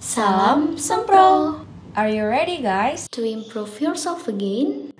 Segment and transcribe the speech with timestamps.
[0.00, 1.60] Salam Sempro
[1.92, 3.04] Are you ready guys?
[3.12, 4.96] To improve yourself again.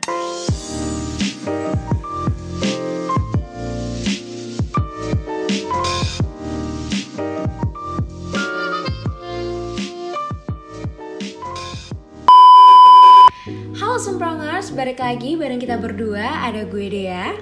[13.80, 16.44] Halo Semprongers, balik lagi bareng kita berdua.
[16.44, 17.40] Ada gue Dea.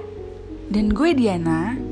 [0.70, 1.88] Dan gue Diana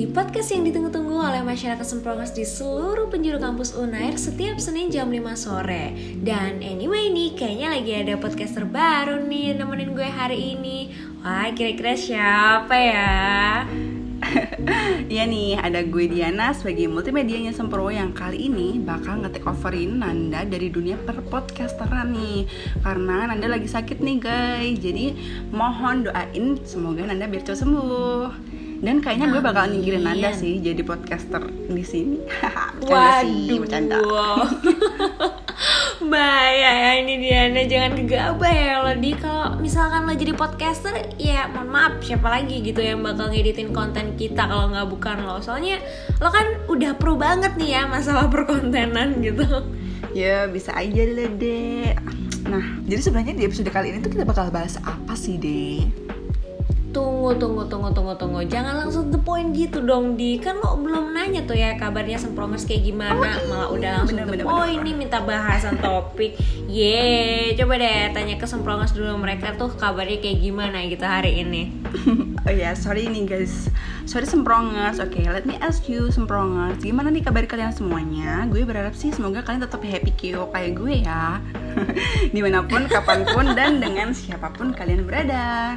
[0.00, 5.12] Di podcast yang ditunggu-tunggu oleh masyarakat Semprongers di seluruh penjuru kampus Unair Setiap Senin jam
[5.12, 5.92] 5 sore.
[6.24, 10.88] Dan anyway nih, kayaknya lagi ada podcaster baru nih Nemenin gue hari ini.
[11.20, 13.12] Wah, kira-kira siapa ya?
[15.12, 20.48] Iya nih, ada gue Diana sebagai multimedianya Sempro yang kali ini bakal nge-take overin Nanda
[20.48, 22.48] dari dunia perpodcasteran nih.
[22.80, 24.80] Karena Nanda lagi sakit nih guys.
[24.80, 25.12] Jadi
[25.52, 28.49] mohon doain semoga Nanda biar cepat sembuh
[28.80, 32.18] dan kayaknya gue bakal nyingkirin Nanda sih jadi podcaster di sini.
[32.80, 33.96] bercanda sih, bercanda.
[36.10, 41.44] Bahaya ya ini Diana jangan gegabah ya lo di kalau misalkan lo jadi podcaster ya
[41.52, 45.44] mohon maaf siapa lagi gitu yang bakal ngeditin konten kita kalau nggak bukan lo.
[45.44, 45.76] Soalnya
[46.16, 49.44] lo kan udah pro banget nih ya masalah perkontenan gitu.
[50.16, 51.92] Ya bisa aja deh deh
[52.50, 55.86] nah jadi sebenarnya di episode kali ini tuh kita bakal bahas apa sih deh
[56.90, 58.40] Tunggu, tunggu, tunggu, tunggu, tunggu.
[58.50, 60.42] Jangan langsung the point gitu dong Di.
[60.42, 63.14] Kan lo belum nanya tuh ya kabarnya Semprongers kayak gimana.
[63.14, 63.46] Oh, iya.
[63.46, 64.86] Malah udah langsung bener, the bener, point bener.
[64.90, 66.34] nih minta bahasan topik.
[66.66, 71.62] Yeay, coba deh tanya ke Semprongers dulu Mereka tuh kabarnya kayak gimana gitu hari ini.
[72.40, 73.68] Oh ya, yeah, sorry nih guys.
[74.08, 78.48] Sorry Semprongers, oke okay, let me ask you Semprongers Gimana nih kabar kalian semuanya?
[78.48, 81.36] Gue berharap sih semoga kalian tetap happy kio kayak gue ya.
[82.34, 85.76] Di mana pun, kapan pun, dan dengan siapa pun kalian berada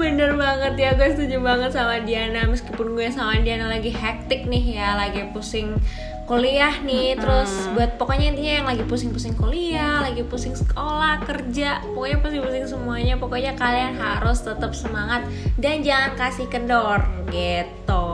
[0.00, 2.48] Bener banget ya, gue setuju banget sama Diana.
[2.48, 5.76] Meskipun gue sama Diana lagi hektik nih ya Lagi pusing
[6.24, 7.14] kuliah nih.
[7.14, 7.20] Hmm.
[7.20, 13.14] Terus buat pokoknya intinya yang lagi pusing-pusing kuliah Lagi pusing sekolah, kerja Pokoknya pusing-pusing semuanya.
[13.20, 15.28] Pokoknya kalian harus tetap semangat
[15.60, 18.08] Dan jangan kasih kendor gitu.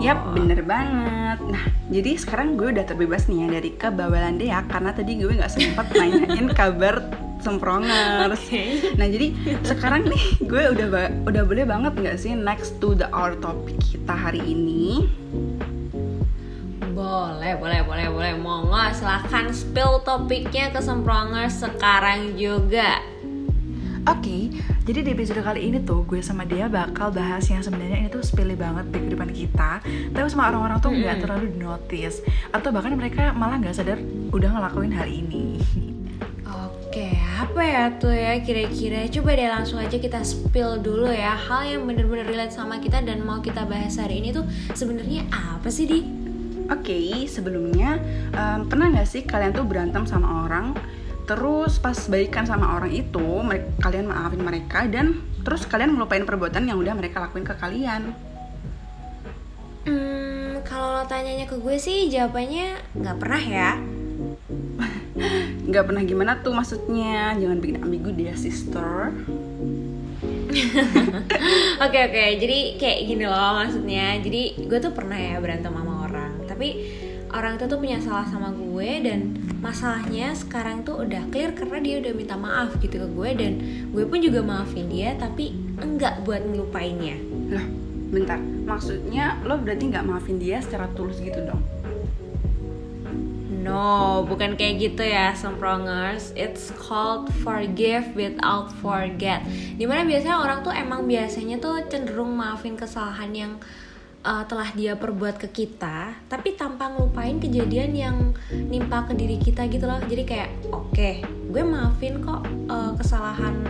[0.00, 1.40] Yap, bener banget.
[1.40, 5.52] Nah, jadi sekarang gue udah terbebas nih ya dari kebawalan Dea Karena tadi gue gak
[5.52, 8.42] sempat nanyain kabar semprongers.
[8.46, 8.94] Okay.
[8.98, 10.86] Nah jadi sekarang nih gue udah
[11.24, 15.06] udah boleh banget nggak sih next to the our topic kita hari ini?
[16.90, 18.32] Boleh, boleh, boleh, boleh.
[18.38, 22.98] Monggo silahkan spill topiknya ke semprongers sekarang juga.
[24.06, 24.42] Oke, okay,
[24.86, 28.22] jadi di episode kali ini tuh gue sama dia bakal bahas yang sebenarnya ini tuh
[28.22, 31.22] sepele banget di kehidupan kita Tapi sama orang-orang tuh nggak mm -hmm.
[31.26, 32.22] terlalu notice
[32.54, 33.98] Atau bahkan mereka malah nggak sadar
[34.30, 35.58] udah ngelakuin hal ini
[37.56, 39.08] apa ya tuh ya kira-kira?
[39.08, 43.24] Coba deh langsung aja kita spill dulu ya hal yang bener-bener relate sama kita dan
[43.24, 44.44] mau kita bahas hari ini tuh
[44.76, 46.04] sebenarnya apa sih di?
[46.68, 47.96] Oke, okay, sebelumnya
[48.36, 50.76] um, pernah nggak sih kalian tuh berantem sama orang,
[51.24, 56.68] terus pas baikan sama orang itu, mereka, kalian maafin mereka dan terus kalian melupain perbuatan
[56.68, 58.12] yang udah mereka lakuin ke kalian?
[59.88, 63.95] Hmm, kalau lo tanyanya ke gue sih jawabannya nggak pernah ya
[65.66, 69.10] nggak pernah gimana tuh maksudnya jangan bikin ambigu dia sister
[71.84, 74.16] Oke oke, jadi kayak gini loh maksudnya.
[74.24, 76.88] Jadi gue tuh pernah ya berantem sama orang, tapi
[77.36, 81.94] orang itu tuh punya salah sama gue dan masalahnya sekarang tuh udah clear karena dia
[82.00, 83.52] udah minta maaf gitu ke gue dan
[83.92, 87.20] gue pun juga maafin dia tapi enggak buat ngelupainnya.
[87.52, 87.66] Lah,
[88.08, 88.40] bentar.
[88.40, 91.60] Maksudnya lo berarti nggak maafin dia secara tulus gitu dong?
[93.66, 96.30] No, bukan kayak gitu ya, semprongers.
[96.38, 99.42] It's called forgive without forget.
[99.74, 103.52] Di mana biasanya orang tuh emang biasanya tuh cenderung maafin kesalahan yang
[104.22, 108.16] uh, telah dia perbuat ke kita, tapi tanpa ngelupain kejadian yang
[108.50, 109.98] nimpa ke diri kita gitu loh.
[109.98, 113.66] Jadi kayak, oke, okay, gue maafin kok uh, kesalahan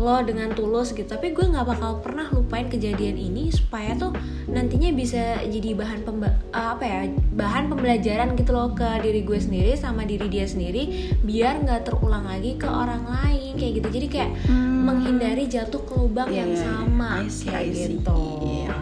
[0.00, 1.04] lo dengan tulus gitu.
[1.04, 4.16] Tapi gue nggak bakal pernah lupain kejadian ini supaya tuh
[4.48, 7.00] nantinya bisa jadi bahan pemba apa ya
[7.36, 12.24] bahan pembelajaran gitu loh ke diri gue sendiri sama diri dia sendiri biar nggak terulang
[12.24, 13.88] lagi ke orang lain kayak gitu.
[14.00, 14.78] Jadi kayak hmm.
[14.88, 18.22] menghindari jatuh ke lubang yeah, yang iya, sama see, kayak gitu.
[18.64, 18.80] Yeah.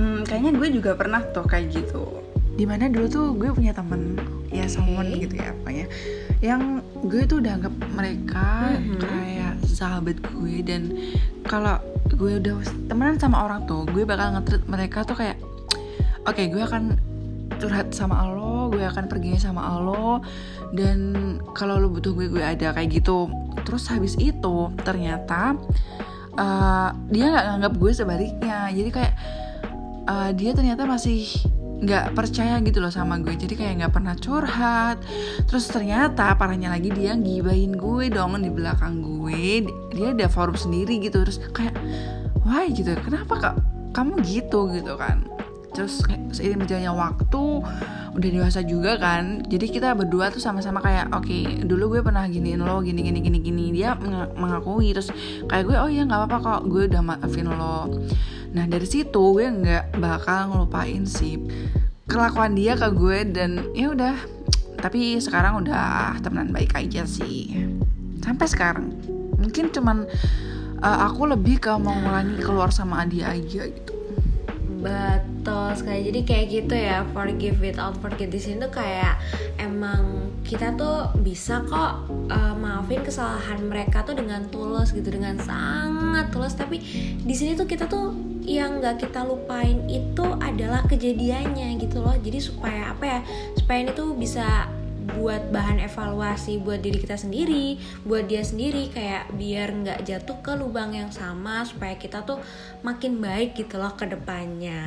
[0.00, 2.24] hmm, kayaknya gue juga pernah tuh kayak gitu.
[2.54, 4.16] Di mana dulu tuh gue punya temen
[4.64, 5.86] ya someone gitu ya apa ya
[6.40, 8.98] yang gue tuh udah anggap mereka mm -hmm.
[9.04, 10.82] kayak sahabat gue dan
[11.44, 11.76] kalau
[12.08, 15.36] gue udah temenan sama orang tuh gue bakal ngetrit mereka tuh kayak
[16.24, 16.96] oke okay, gue akan
[17.60, 20.24] curhat sama lo gue akan pergi sama lo
[20.74, 20.98] dan
[21.54, 23.30] kalau lo butuh gue gue ada kayak gitu.
[23.62, 25.54] Terus habis itu ternyata
[26.34, 28.58] uh, dia nggak nganggap gue sebaliknya.
[28.74, 29.14] Jadi kayak
[30.10, 31.30] uh, dia ternyata masih
[31.84, 33.36] nggak percaya gitu loh sama gue.
[33.36, 34.98] Jadi kayak nggak pernah curhat.
[35.46, 39.68] Terus ternyata parahnya lagi dia gibahin gue dong di belakang gue.
[39.92, 41.22] Dia ada forum sendiri gitu.
[41.22, 41.76] Terus kayak
[42.42, 42.72] why?
[42.72, 42.96] gitu.
[43.04, 43.54] Kenapa kak
[43.94, 45.22] kamu gitu gitu kan.
[45.74, 47.44] Terus seiring berjalannya waktu
[48.14, 49.42] udah dewasa juga kan.
[49.44, 53.18] Jadi kita berdua tuh sama-sama kayak oke okay, dulu gue pernah giniin lo gini gini
[53.20, 53.64] gini gini.
[53.74, 53.98] Dia
[54.38, 54.94] mengakui.
[54.94, 55.10] Terus
[55.50, 56.60] kayak gue oh iya nggak apa-apa kok.
[56.70, 57.90] Gue udah maafin lo
[58.54, 61.42] nah dari situ gue nggak bakal ngelupain sih
[62.04, 64.16] kelakuan dia ke gue dan ya udah.
[64.80, 67.64] Tapi sekarang udah temenan baik aja sih.
[68.20, 68.92] Sampai sekarang.
[69.40, 70.04] Mungkin cuman
[70.84, 73.94] uh, aku lebih ke mau ngulangi keluar sama dia aja gitu.
[74.84, 76.04] Betul sekali.
[76.12, 79.16] Jadi kayak gitu ya, forgive without forget di sini tuh kayak
[79.56, 86.28] emang kita tuh bisa kok uh, maafin kesalahan mereka tuh dengan tulus gitu, dengan sangat
[86.28, 86.52] tulus.
[86.52, 86.78] Tapi
[87.24, 88.12] di sini tuh kita tuh
[88.44, 92.14] yang nggak kita lupain itu adalah kejadiannya gitu loh.
[92.20, 93.20] Jadi supaya apa ya?
[93.56, 94.68] Supaya ini tuh bisa
[95.04, 97.76] buat bahan evaluasi buat diri kita sendiri,
[98.08, 102.40] buat dia sendiri kayak biar nggak jatuh ke lubang yang sama supaya kita tuh
[102.80, 104.80] makin baik gitu loh ke depannya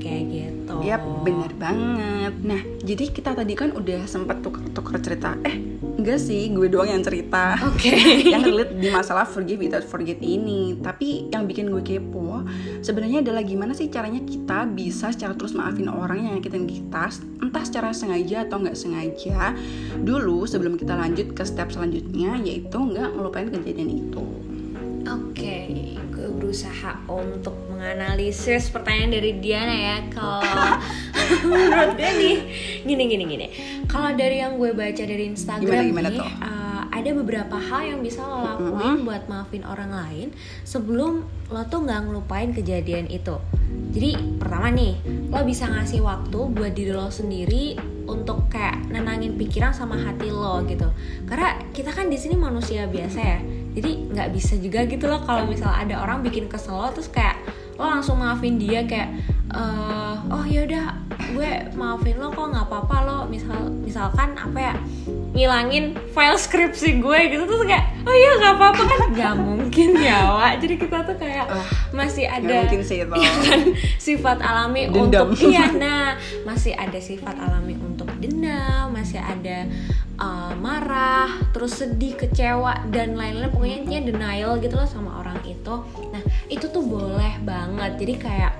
[0.00, 0.74] kayak gitu.
[0.84, 2.34] Yap, bener banget.
[2.40, 5.36] Nah, jadi kita tadi kan udah sempat tukar-tukar cerita.
[5.44, 5.56] Eh,
[6.00, 7.60] enggak sih, gue doang yang cerita.
[7.68, 7.92] Oke.
[7.92, 8.30] Okay.
[8.32, 10.80] yang relate di masalah forgive without forget ini.
[10.80, 12.44] Tapi yang bikin gue kepo
[12.84, 17.10] sebenarnya adalah gimana sih caranya kita bisa secara terus maafin orang yang nyakitin kita,
[17.42, 19.57] entah secara sengaja atau nggak sengaja
[20.02, 24.24] dulu sebelum kita lanjut ke step selanjutnya yaitu nggak ngelupain kejadian itu.
[25.08, 29.96] Oke okay, gue berusaha untuk menganalisis pertanyaan dari Diana ya.
[30.10, 30.42] Kalau
[31.48, 32.36] menurut gue nih
[32.84, 33.46] gini gini gini.
[33.86, 38.00] Kalau dari yang gue baca dari Instagram gimana, gimana nih Uh, ada beberapa hal yang
[38.02, 39.06] bisa lo lakuin mm -hmm.
[39.06, 40.28] buat maafin orang lain
[40.66, 43.38] sebelum lo tuh nggak ngelupain kejadian itu.
[43.94, 44.98] Jadi pertama nih
[45.30, 47.78] lo bisa ngasih waktu buat diri lo sendiri
[49.38, 50.90] pikiran sama hati lo gitu.
[51.24, 53.38] Karena kita kan di sini manusia biasa ya.
[53.78, 57.38] Jadi nggak bisa juga gitu loh kalau misal ada orang bikin kesel lo terus kayak
[57.78, 59.14] lo langsung maafin dia kayak
[59.54, 60.98] uh, oh ya udah
[61.30, 63.18] gue maafin lo kok nggak apa-apa lo.
[63.30, 64.74] Misal misalkan apa ya
[65.38, 68.98] ngilangin file skripsi gue gitu tuh kayak oh iya nggak apa-apa kan?
[69.14, 70.52] Nggak mungkin ya Wak.
[70.58, 73.14] Jadi kita tuh kayak uh, masih ada sih itu.
[73.22, 73.60] Ya kan,
[73.98, 75.34] sifat alami Dendam.
[75.34, 76.14] untuk iya nah
[76.46, 79.70] masih ada sifat alami untuk dendam masih ada
[80.18, 83.50] uh, marah terus sedih kecewa dan lain-lain.
[83.54, 85.74] Pokoknya intinya denial gitu loh sama orang itu.
[86.10, 87.96] Nah itu tuh boleh banget.
[87.98, 88.52] Jadi kayak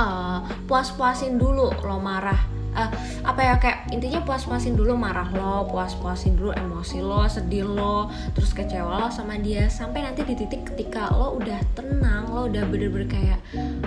[0.00, 2.40] uh, puas-puasin dulu lo marah.
[2.78, 2.92] Uh,
[3.24, 8.06] apa ya kayak intinya puas-puasin dulu marah lo puas-puasin dulu emosi lo sedih lo
[8.36, 9.66] terus kecewa lo sama dia.
[9.66, 13.40] Sampai nanti di titik ketika lo udah tenang lo udah bener-bener kayak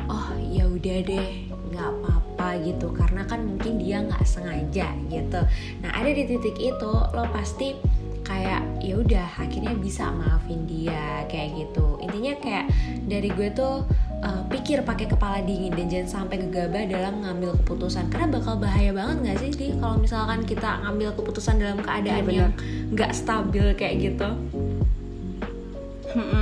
[0.10, 1.30] oh ya udah deh
[1.72, 2.31] nggak apa-apa
[2.62, 5.42] gitu karena kan mungkin dia nggak sengaja gitu.
[5.82, 7.76] Nah ada di titik itu lo pasti
[8.22, 11.98] kayak ya udah akhirnya bisa maafin dia kayak gitu.
[12.00, 12.66] Intinya kayak
[13.10, 13.84] dari gue tuh
[14.22, 18.08] uh, pikir pakai kepala dingin dan jangan sampai gegabah dalam ngambil keputusan.
[18.14, 22.46] Karena bakal bahaya banget nggak sih di kalau misalkan kita ngambil keputusan dalam keadaan ya,
[22.46, 22.52] yang
[22.94, 24.30] nggak stabil kayak gitu?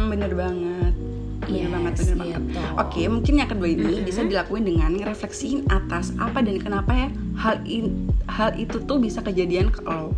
[0.10, 0.79] Bener banget
[1.50, 2.20] bener yes, banget bener gitu.
[2.22, 2.42] banget
[2.78, 4.08] oke mungkin yang kedua ini mm-hmm.
[4.08, 7.10] bisa dilakuin dengan ngerefleksiin atas apa dan kenapa ya
[7.40, 10.14] hal in, hal itu tuh bisa kejadian ke lo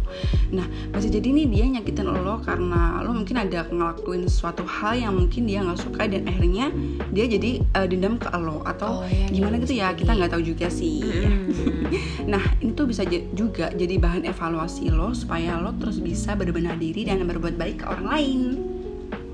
[0.52, 5.14] nah bisa jadi nih dia nyakitin lo karena lo mungkin ada ngelakuin suatu hal yang
[5.16, 6.74] mungkin dia nggak suka dan akhirnya
[7.16, 10.44] dia jadi uh, dendam ke lo atau oh, ya, gimana gitu ya kita nggak tahu
[10.44, 12.30] juga sih mm-hmm.
[12.32, 17.08] nah ini tuh bisa juga jadi bahan evaluasi lo supaya lo terus bisa berbenah diri
[17.08, 18.71] dan berbuat baik ke orang lain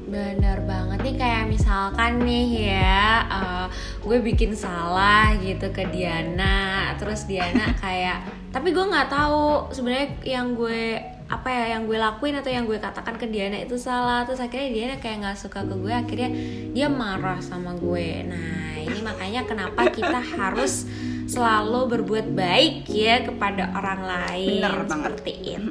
[0.08, 3.68] Bener banget nih kayak misalkan nih ya uh,
[4.00, 8.24] gue bikin salah gitu ke Diana terus Diana kayak
[8.56, 10.96] tapi gue nggak tahu sebenarnya yang gue
[11.28, 14.24] apa ya yang gue lakuin atau yang gue katakan ke Diana itu salah.
[14.24, 16.32] Terus akhirnya Diana kayak nggak suka ke gue akhirnya
[16.72, 18.24] dia marah sama gue.
[18.24, 20.88] Nah ini makanya kenapa kita harus
[21.28, 24.64] selalu berbuat baik ya kepada orang lain.
[24.64, 25.62] Bener seperti banget.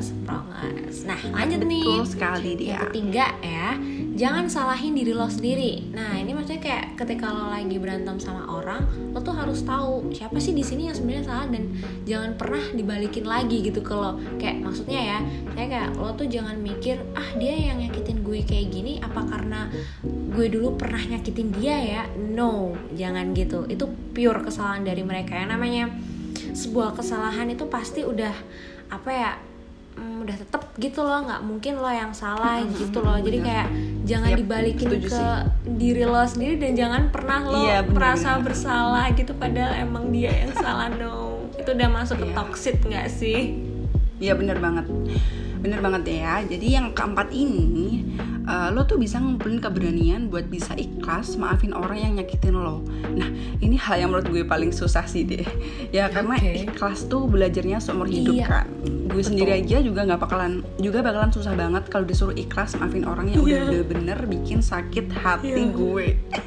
[0.00, 1.04] Sprongers.
[1.08, 2.68] Nah lanjut Betul nih sekali dia.
[2.76, 3.68] Yang ketiga ya
[4.16, 5.92] jangan salahin diri lo sendiri.
[5.92, 10.40] Nah ini maksudnya kayak ketika lo lagi berantem sama orang, lo tuh harus tahu siapa
[10.40, 11.76] sih di sini yang sebenarnya salah dan
[12.08, 14.16] jangan pernah dibalikin lagi gitu ke lo.
[14.40, 15.18] Kayak maksudnya ya,
[15.52, 19.68] saya kayak lo tuh jangan mikir ah dia yang nyakitin gue kayak gini, apa karena
[20.06, 22.02] gue dulu pernah nyakitin dia ya?
[22.16, 23.68] No, jangan gitu.
[23.68, 25.36] Itu pure kesalahan dari mereka.
[25.36, 25.84] Yang namanya
[26.56, 28.32] sebuah kesalahan itu pasti udah
[28.86, 29.30] apa ya
[29.96, 33.46] mm, udah tetep gitu loh nggak mungkin lo yang salah Mm-mm, gitu loh jadi bener.
[33.46, 33.68] kayak
[34.04, 35.40] jangan Yap, dibalikin ke sih.
[35.74, 38.44] diri lo sendiri dan jangan pernah lo Iya, bener, merasa bener.
[38.44, 41.16] bersalah gitu padahal emang dia yang salah no
[41.54, 42.34] itu udah masuk ke Iya.
[42.34, 43.40] toxic nggak sih
[44.16, 44.88] Iya bener banget
[45.56, 48.00] Bener banget ya Jadi yang keempat ini
[48.46, 52.80] eh, Lo tuh bisa ngumpulin keberanian Buat bisa ikhlas maafin orang yang nyakitin lo
[53.12, 55.44] Nah ini hal yang menurut gue paling susah sih deh
[55.90, 56.66] Ya karena Oke.
[56.66, 58.46] ikhlas tuh belajarnya seumur hidup Iya.
[58.46, 58.66] kan
[59.06, 63.28] Gue sendiri aja juga nggak bakalan Juga bakalan susah banget Kalau disuruh ikhlas maafin orang
[63.28, 63.64] yang udah Iya.
[63.82, 65.70] bener-bener bikin sakit hati Iya.
[65.70, 66.06] gue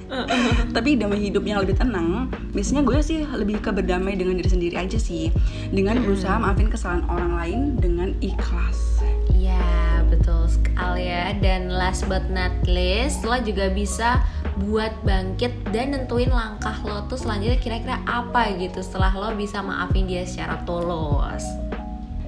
[0.75, 4.75] tapi damai hidup yang lebih tenang biasanya gue sih lebih ke berdamai dengan diri sendiri
[4.75, 5.29] aja sih
[5.69, 9.01] dengan berusaha maafin kesalahan orang lain dengan ikhlas
[9.49, 11.33] Iya betul sekali ya.
[11.41, 14.21] Dan last but not least Lo juga bisa
[14.61, 20.05] buat bangkit dan nentuin langkah lo tuh selanjutnya kira-kira apa gitu Setelah lo bisa maafin
[20.05, 21.68] dia secara tulus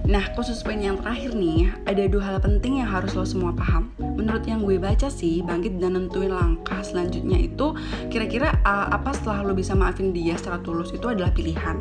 [0.01, 3.93] Nah, khusus poin yang terakhir nih, ada dua hal penting yang harus lo semua paham.
[4.01, 7.77] Menurut yang gue baca sih, bangkit dan nentuin langkah selanjutnya itu
[8.09, 11.77] kira-kira uh, apa setelah lo bisa maafin dia secara tulus itu adalah pilihan.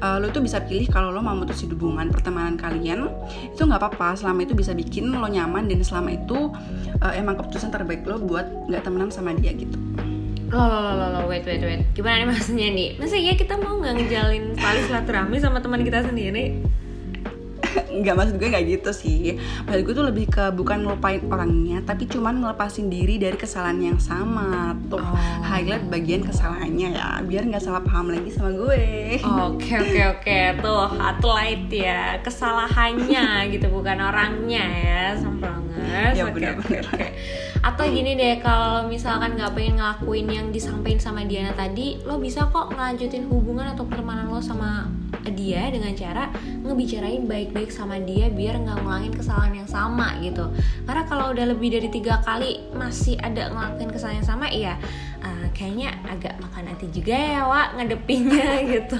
[0.00, 3.12] Uh, lo tuh bisa pilih kalau lo mau mutusin hubungan pertemanan kalian,
[3.52, 6.50] itu nggak apa-apa selama itu bisa bikin lo nyaman dan selama itu
[7.04, 9.76] uh, emang keputusan terbaik lo buat nggak temenan sama dia gitu.
[10.48, 13.00] Lo lo lo lo wait wait wait Gimana nih maksudnya nih?
[13.00, 16.60] Masa iya kita mau nggak ngejalin tali silaturahmi sama teman kita sendiri?
[17.92, 19.36] Nggak maksud gue nggak gitu sih.
[19.64, 24.00] Maksud gue tuh lebih ke bukan ngelupain orangnya tapi cuman ngelepasin diri dari kesalahan yang
[24.00, 25.18] sama tuh Oh.
[25.42, 29.18] highlight bagian kesalahannya ya biar nggak salah paham lagi sama gue.
[29.20, 30.38] Oke oke oke.
[30.62, 35.04] Tuh highlight ya kesalahannya gitu bukan orangnya ya
[35.92, 37.08] semprongers Ya, oke, oke.
[37.62, 42.50] Atau gini deh kalau misalkan nggak pengen ngelakuin yang disampaikan sama Diana tadi lo bisa
[42.50, 44.90] kok ngelanjutin hubungan atau pertemanan lo sama
[45.22, 46.34] dia dengan cara
[46.66, 50.50] ngebicarain baik-baik sama dia biar nggak ngulangin kesalahan yang sama gitu.
[50.82, 54.74] Karena kalau udah lebih dari tiga kali masih ada ngelakuin kesalahan yang sama iya
[55.22, 58.98] eh, kayaknya agak makan hati juga ya Wak ngadepinnya gitu.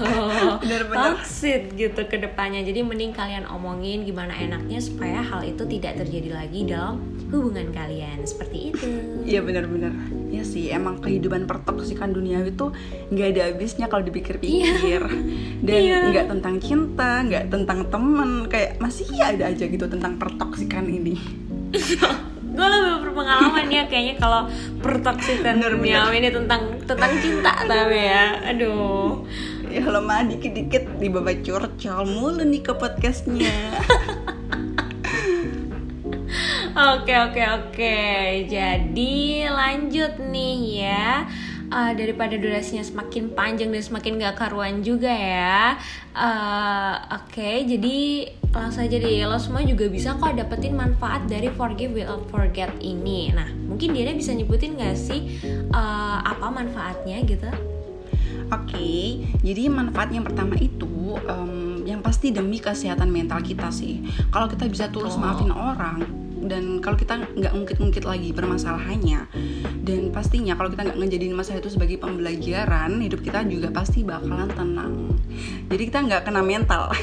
[0.59, 1.17] Bener-bener.
[1.17, 2.61] toxic gitu ke depannya.
[2.61, 8.21] Jadi mending kalian omongin gimana enaknya supaya hal itu tidak terjadi lagi dalam hubungan kalian.
[8.23, 8.85] Seperti itu.
[9.23, 9.93] Iya benar-benar.
[10.29, 12.73] Ya sih emang kehidupan pertoksikan dunia itu
[13.09, 15.01] nggak ada habisnya kalau dipikir-pikir.
[15.65, 15.99] Dan Iya.
[16.09, 21.15] nggak tentang cinta nggak tentang temen kayak masih ada aja gitu tentang pertoksikan ini
[22.53, 24.45] gue lebih berpengalaman ya kayaknya kalau
[24.77, 29.25] pertoksikan duniawi ini tentang tentang cinta tapi ya aduh
[29.73, 33.49] ya lo mah dikit-dikit di bawah curcol mulu nih ke podcastnya
[36.73, 37.97] Oke oke oke.
[38.49, 41.29] Jadi lanjut nih ya.
[41.73, 45.73] Eh, daripada durasinya semakin panjang dan semakin gak karuan juga ya.
[46.13, 49.25] Eh, oke, jadi langsung aja deh.
[49.25, 53.33] Lo semua juga bisa kok dapetin manfaat dari Forgive Without Forget ini.
[53.33, 55.41] Nah, mungkin Diana bisa nyebutin gak sih
[55.73, 57.49] eh, apa manfaatnya gitu?
[58.53, 64.05] Oke, jadi manfaat yang pertama itu em, yang pasti demi kesehatan mental kita sih.
[64.29, 69.27] Kalau kita bisa tulus maafin orang dan kalau kita nggak ngungkit-ngungkit lagi permasalahannya
[69.83, 74.51] dan pastinya kalau kita nggak ngejadiin masalah itu sebagai pembelajaran hidup kita juga pasti bakalan
[74.51, 74.93] tenang.
[75.71, 76.91] Jadi kita nggak kena mental.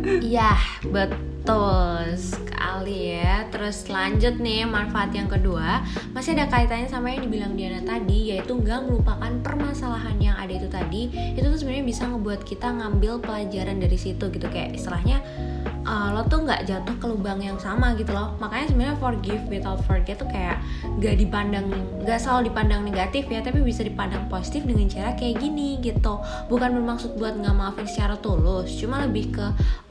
[0.00, 0.56] Iya,
[0.88, 2.16] betul
[2.60, 3.48] sekali ya.
[3.48, 5.80] Terus lanjut nih manfaat yang kedua
[6.12, 10.68] masih ada kaitannya sama yang dibilang Diana tadi yaitu nggak melupakan permasalahan yang ada itu
[10.68, 11.08] tadi.
[11.32, 15.24] Itu tuh sebenarnya bisa ngebuat kita ngambil pelajaran dari situ gitu kayak istilahnya
[15.88, 18.36] uh, lo tuh nggak jatuh ke lubang yang sama gitu loh.
[18.36, 20.60] Makanya sebenarnya forgive without forget tuh kayak
[21.00, 21.72] gak dipandang
[22.04, 26.20] gak selalu dipandang negatif ya tapi bisa dipandang positif dengan cara kayak gini gitu
[26.52, 29.46] bukan bermaksud buat nggak maafin secara tulus cuma lebih ke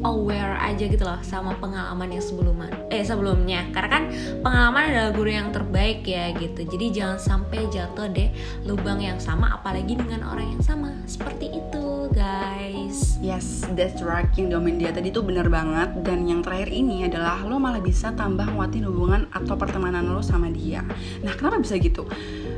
[0.05, 2.58] aware aja gitu loh sama pengalaman yang sebelumnya
[2.89, 4.03] eh sebelumnya karena kan
[4.43, 8.29] pengalaman adalah guru yang terbaik ya gitu jadi jangan sampai jatuh deh
[8.67, 14.31] lubang yang sama apalagi dengan orang yang sama seperti itu guys Yes, that's right.
[14.39, 15.91] Yang diomelin dia tadi tuh bener banget.
[16.07, 20.47] Dan yang terakhir ini adalah lo malah bisa tambah nguatin hubungan atau pertemanan lo sama
[20.47, 20.79] dia.
[21.19, 22.07] Nah, kenapa bisa gitu?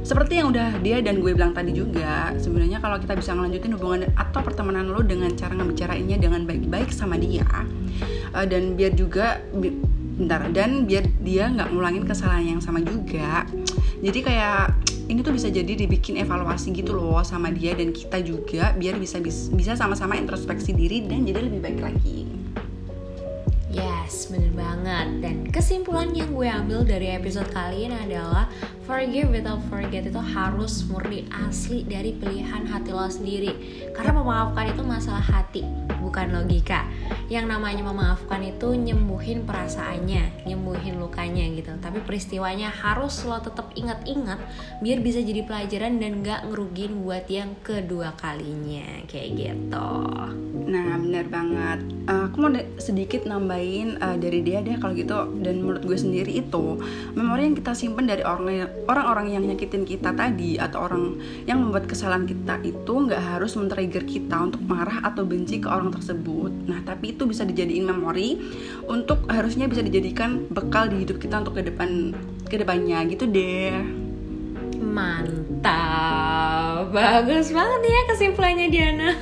[0.05, 4.01] Seperti yang udah dia dan gue bilang tadi juga, sebenarnya kalau kita bisa ngelanjutin hubungan
[4.13, 7.45] atau pertemanan lo dengan cara ngebicarainnya dengan baik-baik sama dia,
[8.33, 9.37] eh, dan biar juga
[10.21, 13.49] bentar dan biar dia nggak ngulangin kesalahan yang sama juga.
[14.05, 14.77] Jadi kayak
[15.09, 19.17] ini tuh bisa jadi dibikin evaluasi gitu loh sama dia dan kita juga biar bisa
[19.51, 22.29] bisa sama-sama introspeksi diri dan jadi lebih baik lagi.
[23.71, 25.07] Yes, bener banget.
[25.23, 28.51] Dan kesimpulan yang gue ambil dari episode kali ini adalah
[28.83, 33.55] Forgive without forget itu harus murni asli dari pilihan hati lo sendiri
[33.95, 35.63] Karena memaafkan itu masalah hati,
[36.03, 36.83] bukan logika
[37.31, 41.71] yang namanya memaafkan itu nyembuhin perasaannya, nyembuhin lukanya gitu.
[41.79, 44.35] Tapi peristiwanya harus lo tetap ingat-ingat
[44.83, 49.91] biar bisa jadi pelajaran dan gak ngerugin buat yang kedua kalinya kayak gitu.
[50.67, 51.79] Nah bener banget.
[52.11, 55.15] Uh, aku mau sedikit nambahin uh, dari dia deh kalau gitu.
[55.39, 56.83] Dan menurut gue sendiri itu
[57.15, 61.15] memori yang kita simpan dari orang-orang yang nyakitin kita tadi atau orang
[61.47, 65.95] yang membuat kesalahan kita itu nggak harus men-trigger kita untuk marah atau benci ke orang
[65.95, 66.51] tersebut.
[66.67, 68.41] Nah tapi itu itu bisa dijadiin memori
[68.89, 72.17] untuk harusnya bisa dijadikan bekal di hidup kita untuk ke depan
[72.49, 73.77] ke depannya gitu deh.
[74.81, 75.29] Mantap.
[76.89, 79.13] Bagus banget ya kesimpulannya Diana.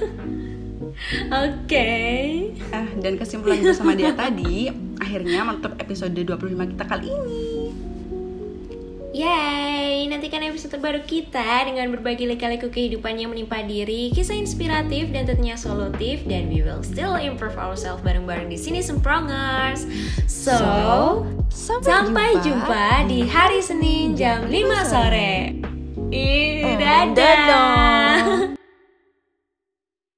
[1.44, 1.68] Oke.
[1.68, 2.56] Okay.
[2.72, 7.59] Ah, dan kesimpulan sama dia tadi akhirnya menutup episode 25 kita kali ini.
[9.20, 15.28] Yay, nantikan episode terbaru kita dengan berbagi lika-liku kehidupan yang menimpa diri, kisah inspiratif dan
[15.28, 19.84] tentunya solutif dan we will still improve ourselves bareng-bareng di sini Semprongers.
[20.24, 20.56] So,
[21.52, 25.52] so sampai, sampai jumpa, jumpa di hari Senin jam 5 sore.
[26.16, 27.12] Ih, dadah.
[27.12, 28.59] dadah.